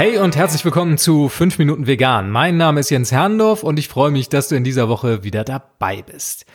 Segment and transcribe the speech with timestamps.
[0.00, 2.30] Hey und herzlich willkommen zu 5 Minuten Vegan.
[2.30, 5.44] Mein Name ist Jens Herrndorf und ich freue mich, dass du in dieser Woche wieder
[5.44, 6.46] dabei bist.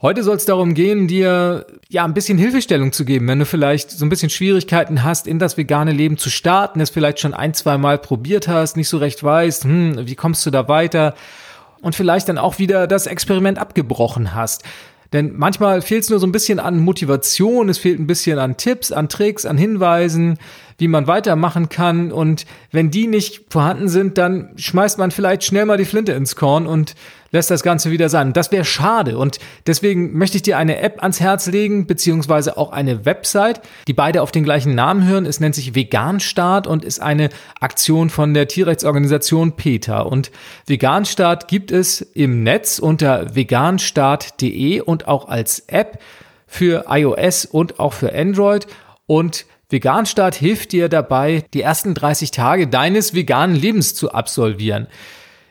[0.00, 3.90] Heute soll es darum gehen, dir ja ein bisschen Hilfestellung zu geben, wenn du vielleicht
[3.90, 7.52] so ein bisschen Schwierigkeiten hast, in das vegane Leben zu starten, es vielleicht schon ein,
[7.52, 11.14] zwei Mal probiert hast, nicht so recht weißt, hm, wie kommst du da weiter
[11.82, 14.64] und vielleicht dann auch wieder das Experiment abgebrochen hast.
[15.12, 18.56] Denn manchmal fehlt es nur so ein bisschen an Motivation, es fehlt ein bisschen an
[18.56, 20.38] Tipps, an Tricks, an Hinweisen,
[20.78, 22.12] wie man weitermachen kann.
[22.12, 26.36] Und wenn die nicht vorhanden sind, dann schmeißt man vielleicht schnell mal die Flinte ins
[26.36, 26.94] Korn und
[27.32, 28.32] lässt das Ganze wieder sein.
[28.32, 29.16] Das wäre schade.
[29.18, 33.92] Und deswegen möchte ich dir eine App ans Herz legen, beziehungsweise auch eine Website, die
[33.92, 35.26] beide auf den gleichen Namen hören.
[35.26, 37.30] Es nennt sich Veganstart und ist eine
[37.60, 40.00] Aktion von der Tierrechtsorganisation PETA.
[40.00, 40.30] Und
[40.66, 46.00] Veganstart gibt es im Netz unter veganstart.de und auch als App
[46.46, 48.66] für iOS und auch für Android.
[49.06, 54.88] Und Veganstart hilft dir dabei, die ersten 30 Tage deines veganen Lebens zu absolvieren.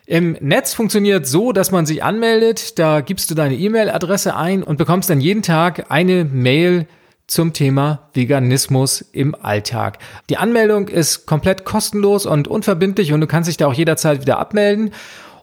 [0.09, 4.77] Im Netz funktioniert so, dass man sich anmeldet, da gibst du deine E-Mail-Adresse ein und
[4.77, 6.87] bekommst dann jeden Tag eine Mail
[7.27, 9.99] zum Thema Veganismus im Alltag.
[10.31, 14.39] Die Anmeldung ist komplett kostenlos und unverbindlich und du kannst dich da auch jederzeit wieder
[14.39, 14.95] abmelden.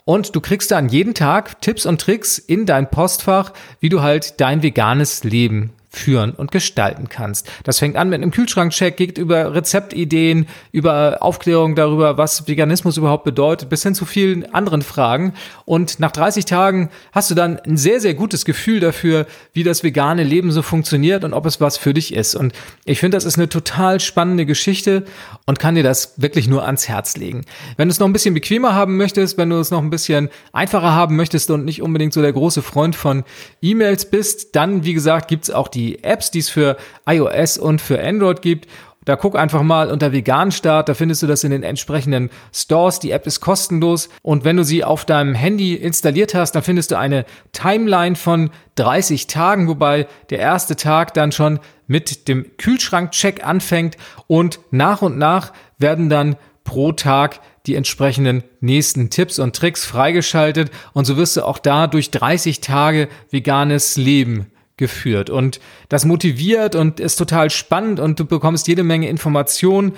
[0.05, 4.41] Und du kriegst dann jeden Tag Tipps und Tricks in dein Postfach, wie du halt
[4.41, 7.49] dein veganes Leben führen und gestalten kannst.
[7.65, 13.25] Das fängt an mit einem Kühlschrankcheck, geht über Rezeptideen, über Aufklärung darüber, was Veganismus überhaupt
[13.25, 15.35] bedeutet, bis hin zu vielen anderen Fragen.
[15.65, 19.83] Und nach 30 Tagen hast du dann ein sehr, sehr gutes Gefühl dafür, wie das
[19.83, 22.35] vegane Leben so funktioniert und ob es was für dich ist.
[22.35, 22.53] Und
[22.85, 25.05] ich finde, das ist eine total spannende Geschichte
[25.47, 27.45] und kann dir das wirklich nur ans Herz legen.
[27.77, 30.29] Wenn du es noch ein bisschen bequemer haben möchtest, wenn du es noch ein bisschen
[30.53, 33.25] einfacher haben möchtest und nicht unbedingt so der große Freund von
[33.63, 37.81] E-Mails bist, dann, wie gesagt, gibt's auch die die Apps, die es für iOS und
[37.81, 38.69] für Android gibt.
[39.07, 42.99] Da guck einfach mal unter Veganstart, da findest du das in den entsprechenden Stores.
[42.99, 46.91] Die App ist kostenlos und wenn du sie auf deinem Handy installiert hast, dann findest
[46.91, 53.47] du eine Timeline von 30 Tagen, wobei der erste Tag dann schon mit dem Kühlschrankcheck
[53.47, 53.97] anfängt
[54.27, 60.73] und nach und nach werden dann pro Tag die entsprechenden nächsten Tipps und Tricks freigeschaltet
[60.95, 65.31] und so wirst du auch da durch 30 Tage veganes Leben geführt.
[65.31, 69.95] Und das motiviert und ist total spannend und du bekommst jede Menge Informationen.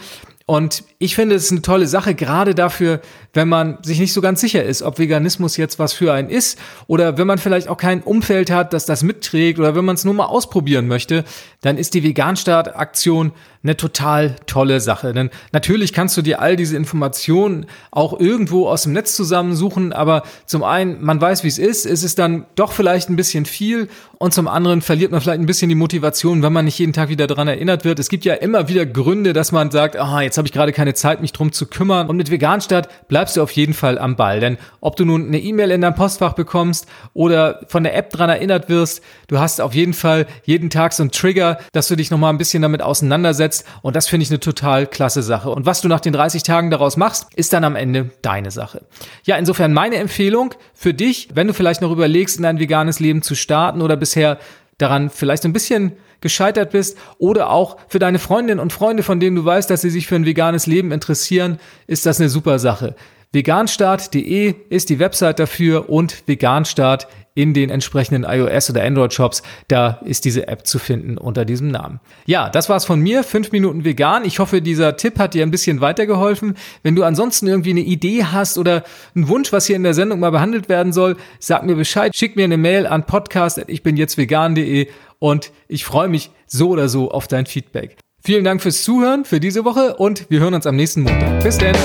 [0.50, 3.02] Und ich finde, es ist eine tolle Sache, gerade dafür,
[3.34, 6.58] wenn man sich nicht so ganz sicher ist, ob Veganismus jetzt was für einen ist
[6.86, 10.06] oder wenn man vielleicht auch kein Umfeld hat, das das mitträgt oder wenn man es
[10.06, 11.24] nur mal ausprobieren möchte,
[11.60, 13.32] dann ist die Veganstart-Aktion
[13.62, 15.12] eine total tolle Sache.
[15.12, 20.22] Denn natürlich kannst du dir all diese Informationen auch irgendwo aus dem Netz zusammensuchen, aber
[20.46, 23.88] zum einen, man weiß, wie es ist, ist es dann doch vielleicht ein bisschen viel
[24.18, 27.08] und zum anderen verliert man vielleicht ein bisschen die Motivation, wenn man nicht jeden Tag
[27.08, 27.98] wieder daran erinnert wird.
[27.98, 30.94] Es gibt ja immer wieder Gründe, dass man sagt, ah, jetzt habe ich gerade keine
[30.94, 32.08] Zeit, mich drum zu kümmern.
[32.08, 34.40] Und mit Veganstadt bleibst du auf jeden Fall am Ball.
[34.40, 38.30] Denn ob du nun eine E-Mail in dein Postfach bekommst oder von der App dran
[38.30, 42.10] erinnert wirst, du hast auf jeden Fall jeden Tag so einen Trigger, dass du dich
[42.10, 43.66] nochmal ein bisschen damit auseinandersetzt.
[43.82, 45.50] Und das finde ich eine total klasse Sache.
[45.50, 48.82] Und was du nach den 30 Tagen daraus machst, ist dann am Ende deine Sache.
[49.24, 53.22] Ja, insofern meine Empfehlung für dich, wenn du vielleicht noch überlegst, in ein veganes Leben
[53.22, 54.38] zu starten oder bisher
[54.78, 59.36] daran vielleicht ein bisschen gescheitert bist oder auch für deine Freundinnen und Freunde, von denen
[59.36, 62.96] du weißt, dass sie sich für ein veganes Leben interessieren, ist das eine super Sache.
[63.32, 67.08] Veganstart.de ist die Website dafür und Veganstart
[67.38, 69.42] in den entsprechenden iOS oder Android Shops.
[69.68, 72.00] Da ist diese App zu finden unter diesem Namen.
[72.26, 73.22] Ja, das war's von mir.
[73.22, 74.24] Fünf Minuten vegan.
[74.24, 76.56] Ich hoffe, dieser Tipp hat dir ein bisschen weitergeholfen.
[76.82, 78.82] Wenn du ansonsten irgendwie eine Idee hast oder
[79.14, 82.16] einen Wunsch, was hier in der Sendung mal behandelt werden soll, sag mir Bescheid.
[82.16, 83.62] Schick mir eine Mail an podcast.
[83.68, 84.88] Ich bin jetzt vegan.de
[85.20, 87.98] und ich freue mich so oder so auf dein Feedback.
[88.20, 91.40] Vielen Dank fürs Zuhören für diese Woche und wir hören uns am nächsten Montag.
[91.44, 91.76] Bis denn.